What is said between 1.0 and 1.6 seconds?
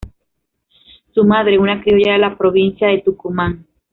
Su madre